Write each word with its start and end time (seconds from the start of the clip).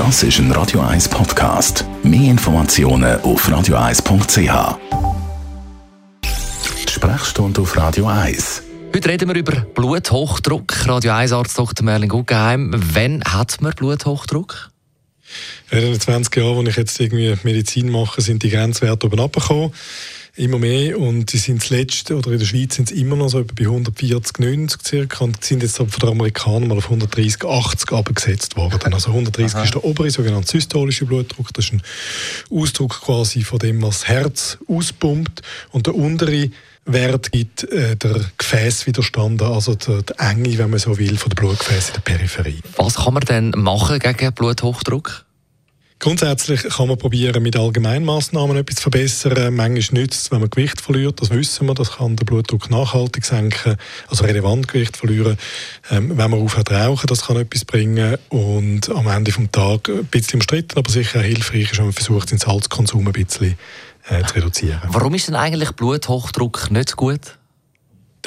Das 0.00 0.22
ist 0.22 0.38
ein 0.38 0.50
Radio 0.52 0.80
1 0.80 1.10
Podcast. 1.10 1.84
Mehr 2.02 2.30
Informationen 2.30 3.20
auf 3.20 3.46
radio1.ch. 3.46 4.78
Die 6.24 6.90
Sprechstunde 6.90 7.60
auf 7.60 7.76
Radio 7.76 8.06
1. 8.06 8.62
Heute 8.94 9.08
reden 9.10 9.28
wir 9.28 9.36
über 9.36 9.60
Bluthochdruck. 9.60 10.88
Radio 10.88 11.12
1 11.12 11.32
Arzt 11.32 11.58
Dr. 11.58 11.84
Merlin 11.84 12.08
Guggenheim. 12.08 12.70
Wann 12.74 13.22
hat 13.24 13.60
man 13.60 13.74
Bluthochdruck? 13.74 14.70
In 15.70 15.80
den 15.82 16.00
20 16.00 16.34
Jahren, 16.34 16.56
wo 16.56 16.62
ich 16.62 16.76
jetzt 16.76 16.98
irgendwie 16.98 17.36
Medizin 17.42 17.90
mache, 17.90 18.22
sind 18.22 18.42
die 18.42 18.48
Grenzwerte 18.48 19.06
oben 19.06 19.20
abgekommen 19.20 19.70
immer 20.36 20.58
mehr 20.58 20.98
und 20.98 21.32
die 21.32 21.38
sind 21.38 21.62
zuletzt, 21.62 22.10
oder 22.10 22.32
in 22.32 22.38
der 22.38 22.46
Schweiz 22.46 22.76
sind 22.76 22.90
es 22.90 22.96
immer 22.96 23.16
noch 23.16 23.28
so 23.28 23.44
bei 23.44 23.64
140, 23.64 24.38
90 24.38 24.82
circa 24.86 25.24
und 25.24 25.44
sind 25.44 25.62
jetzt 25.62 25.76
von 25.76 25.88
den 25.88 26.08
Amerikanern 26.08 26.68
mal 26.68 26.78
auf 26.78 26.84
130, 26.84 27.44
80 27.44 27.92
abgesetzt 27.92 28.56
worden. 28.56 28.92
Also 28.92 29.10
130 29.10 29.54
Aha. 29.54 29.64
ist 29.64 29.74
der 29.74 29.84
obere, 29.84 30.10
sogenannte 30.10 30.50
systolische 30.50 31.06
Blutdruck, 31.06 31.52
das 31.54 31.66
ist 31.66 31.72
ein 31.72 31.82
Ausdruck 32.50 33.00
quasi 33.00 33.42
von 33.42 33.58
dem, 33.58 33.82
was 33.82 34.00
das 34.00 34.08
Herz 34.08 34.58
auspumpt 34.68 35.42
und 35.72 35.86
der 35.86 35.94
untere 35.94 36.50
Wert 36.86 37.30
gibt 37.30 37.64
äh, 37.64 37.96
der 37.96 38.24
Gefäßwiderstand, 38.38 39.42
also 39.42 39.74
der, 39.74 40.02
der 40.02 40.20
Enge, 40.20 40.56
wenn 40.58 40.70
man 40.70 40.78
so 40.78 40.98
will, 40.98 41.16
von 41.16 41.30
der 41.30 41.36
Blutgefäße 41.36 41.88
in 41.88 41.94
der 41.94 42.00
Peripherie. 42.00 42.60
Was 42.76 42.96
kann 42.96 43.14
man 43.14 43.22
denn 43.22 43.50
machen 43.56 43.98
gegen 43.98 44.32
Bluthochdruck? 44.32 45.26
Grundsätzlich 46.00 46.62
kann 46.62 46.88
man 46.88 46.96
probieren, 46.96 47.42
mit 47.42 47.56
Allgemeinmaßnahmen 47.56 48.56
etwas 48.56 48.76
zu 48.76 48.82
verbessern. 48.84 49.54
Manchmal 49.54 50.00
nützt 50.00 50.22
es, 50.22 50.30
wenn 50.30 50.40
man 50.40 50.48
Gewicht 50.48 50.80
verliert, 50.80 51.20
das 51.20 51.28
wissen 51.28 51.66
wir, 51.66 51.74
das 51.74 51.98
kann 51.98 52.16
den 52.16 52.24
Blutdruck 52.24 52.70
nachhaltig 52.70 53.22
senken, 53.22 53.76
also 54.08 54.24
relevant 54.24 54.66
Gewicht 54.66 54.96
verlieren. 54.96 55.36
Ähm, 55.90 56.16
wenn 56.16 56.30
man 56.30 56.40
aufhört 56.40 56.70
rauchen, 56.70 57.06
das 57.06 57.26
kann 57.26 57.36
etwas 57.36 57.66
bringen 57.66 58.16
und 58.30 58.88
am 58.88 59.08
Ende 59.08 59.30
des 59.30 59.50
Tages 59.52 59.94
ein 59.94 60.06
bisschen 60.06 60.36
umstritten, 60.36 60.78
aber 60.78 60.90
sicher 60.90 61.20
hilfreich 61.20 61.70
ist, 61.70 61.76
wenn 61.76 61.84
man 61.84 61.92
versucht, 61.92 62.30
den 62.30 62.38
Salzkonsum 62.38 63.06
ein 63.06 63.12
bisschen 63.12 63.58
äh, 64.08 64.24
zu 64.24 64.36
reduzieren. 64.36 64.80
Warum 64.88 65.12
ist 65.12 65.28
denn 65.28 65.34
eigentlich 65.34 65.72
Bluthochdruck 65.72 66.70
nicht 66.70 66.96
gut? 66.96 67.36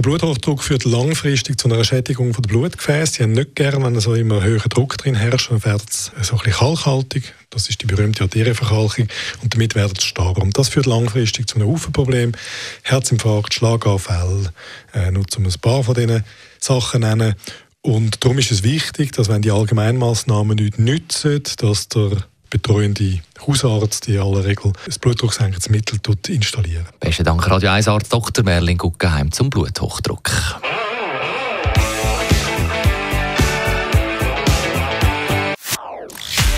Der 0.03 0.09
Bluthochdruck 0.09 0.61
führt 0.61 0.83
langfristig 0.83 1.57
zu 1.57 1.69
einer 1.69 1.81
Schädigung 1.85 2.33
der 2.33 2.41
Blutgefäße. 2.41 3.13
Sie 3.13 3.23
haben 3.23 3.31
nicht 3.31 3.55
gerne, 3.55 3.85
wenn 3.85 3.97
so 4.01 4.13
immer 4.15 4.43
höherer 4.43 4.67
Druck 4.67 4.97
drin 4.97 5.15
herrscht, 5.15 5.49
dann 5.49 5.63
wird 5.63 5.89
es 5.89 6.11
so 6.23 6.33
ein 6.33 6.39
bisschen 6.39 6.59
kalkhaltig. 6.59 7.33
Das 7.51 7.69
ist 7.69 7.81
die 7.81 7.85
berühmte 7.85 8.23
Arterienverkalkung. 8.23 9.07
Und 9.41 9.53
damit 9.53 9.75
wird 9.75 9.97
es 9.97 10.03
starr. 10.03 10.37
Und 10.39 10.57
das 10.57 10.67
führt 10.67 10.87
langfristig 10.87 11.47
zu 11.47 11.55
einem 11.55 11.69
Haufenproblem. 11.69 12.33
Herzinfarkt, 12.81 13.53
Schlaganfall, 13.53 14.51
äh, 14.93 15.09
nur 15.09 15.23
um 15.37 15.45
ein 15.45 15.53
paar 15.61 15.85
von 15.85 15.95
diesen 15.95 16.25
Sachen 16.59 16.99
nennen. 16.99 17.35
Und 17.81 18.25
darum 18.25 18.37
ist 18.39 18.51
es 18.51 18.61
wichtig, 18.61 19.13
dass 19.13 19.29
wenn 19.29 19.41
die 19.41 19.51
Allgemeinmaßnahmen 19.51 20.57
nicht 20.57 20.79
nützen, 20.79 21.43
dass 21.59 21.87
der 21.87 22.25
betreuende 22.53 23.19
Hausarzt 23.47 24.07
in 24.07 24.19
aller 24.19 24.45
Regel 24.45 24.73
ein 24.85 24.93
blutdrucksenkendes 25.01 25.69
Mittel 25.69 25.99
installieren. 26.27 26.85
Besten 26.99 27.23
Dank, 27.23 27.49
Radio 27.49 27.71
1 27.71 27.87
Arzt 27.87 28.13
Dr. 28.13 28.45
Merlin 28.45 28.77
Guggenheim 28.77 29.31
zum 29.31 29.49
Bluthochdruck. 29.49 30.29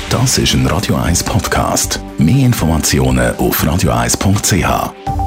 Das 0.09 0.38
ist 0.38 0.53
ein 0.53 0.67
Radio 0.67 0.95
1 0.95 1.23
Podcast. 1.23 2.01
Mehr 2.17 2.45
Informationen 2.45 3.33
auf 3.38 3.63
radio1.ch. 3.63 5.24